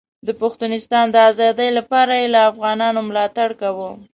د 0.27 0.29
پښتونستان 0.41 1.05
د 1.11 1.15
ازادۍ 1.29 1.69
لپاره 1.77 2.13
یې 2.21 2.27
له 2.35 2.41
افغانانو 2.51 2.99
ملاتړ 3.09 3.49
کاوه. 3.61 3.89